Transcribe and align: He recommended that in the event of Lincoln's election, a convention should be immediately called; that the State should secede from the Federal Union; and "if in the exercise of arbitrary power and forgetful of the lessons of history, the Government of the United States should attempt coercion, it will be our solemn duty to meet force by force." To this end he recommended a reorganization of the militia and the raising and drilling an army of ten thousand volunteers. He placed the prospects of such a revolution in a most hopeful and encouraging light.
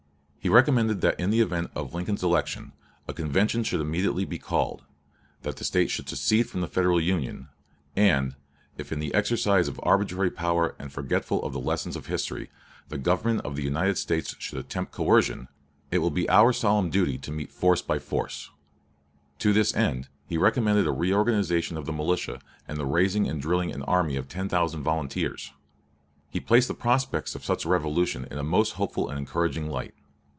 He 0.43 0.49
recommended 0.49 1.01
that 1.01 1.19
in 1.19 1.29
the 1.29 1.39
event 1.39 1.69
of 1.75 1.93
Lincoln's 1.93 2.23
election, 2.23 2.71
a 3.07 3.13
convention 3.13 3.63
should 3.63 3.77
be 3.77 3.83
immediately 3.83 4.25
called; 4.39 4.81
that 5.43 5.57
the 5.57 5.63
State 5.63 5.91
should 5.91 6.09
secede 6.09 6.49
from 6.49 6.61
the 6.61 6.67
Federal 6.67 6.99
Union; 6.99 7.49
and 7.95 8.33
"if 8.75 8.91
in 8.91 8.97
the 8.97 9.13
exercise 9.13 9.67
of 9.67 9.79
arbitrary 9.83 10.31
power 10.31 10.75
and 10.79 10.91
forgetful 10.91 11.43
of 11.43 11.53
the 11.53 11.59
lessons 11.59 11.95
of 11.95 12.07
history, 12.07 12.49
the 12.89 12.97
Government 12.97 13.41
of 13.45 13.55
the 13.55 13.61
United 13.61 13.99
States 13.99 14.35
should 14.39 14.57
attempt 14.57 14.91
coercion, 14.93 15.47
it 15.91 15.99
will 15.99 16.09
be 16.09 16.27
our 16.27 16.51
solemn 16.51 16.89
duty 16.89 17.19
to 17.19 17.31
meet 17.31 17.51
force 17.51 17.83
by 17.83 17.99
force." 17.99 18.49
To 19.37 19.53
this 19.53 19.75
end 19.75 20.07
he 20.25 20.39
recommended 20.39 20.87
a 20.87 20.91
reorganization 20.91 21.77
of 21.77 21.85
the 21.85 21.93
militia 21.93 22.41
and 22.67 22.79
the 22.79 22.85
raising 22.87 23.27
and 23.27 23.39
drilling 23.39 23.71
an 23.71 23.83
army 23.83 24.15
of 24.15 24.27
ten 24.27 24.49
thousand 24.49 24.81
volunteers. 24.81 25.53
He 26.31 26.39
placed 26.39 26.67
the 26.67 26.73
prospects 26.73 27.35
of 27.35 27.45
such 27.45 27.63
a 27.63 27.69
revolution 27.69 28.27
in 28.31 28.39
a 28.39 28.43
most 28.43 28.71
hopeful 28.71 29.07
and 29.07 29.19
encouraging 29.19 29.69
light. 29.69 29.93